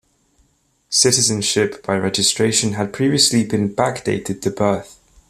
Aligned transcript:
Citizenship 0.89 1.85
by 1.85 1.95
registration 1.95 2.73
had 2.73 2.91
previously 2.91 3.43
been 3.45 3.71
back-dated 3.71 4.41
to 4.41 4.49
birth. 4.49 4.97